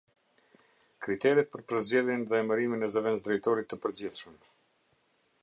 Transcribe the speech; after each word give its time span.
Kriteret 1.07 1.51
për 1.55 1.63
përzgjedhjen 1.73 2.25
dhe 2.31 2.41
emërimin 2.45 2.89
e 2.89 2.91
Zëvendës 2.95 3.27
Drejtorit 3.29 3.71
të 3.75 3.81
Përgjithshëm. 3.87 4.43